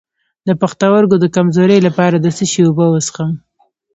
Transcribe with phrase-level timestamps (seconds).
[0.47, 3.31] د پښتورګو د کمزوری لپاره د څه شي اوبه وڅښم؟